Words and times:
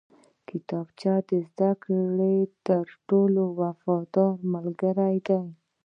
کتابچه 0.49 1.13
د 1.29 1.31
زده 1.49 1.71
کړې 1.83 2.35
تر 2.67 2.85
ټولو 3.09 3.41
وفاداره 3.59 4.39
ملګرې 4.53 5.17
ده 5.27 5.39